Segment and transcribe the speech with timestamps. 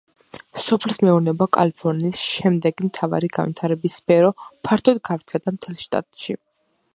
[0.61, 4.33] სოფლის მეურნეობა, კალიფორნიის შემდეგი მთავარი განვითარების სფერო,
[4.69, 6.39] ფართოდ გავრცელდა მთელ შტატში.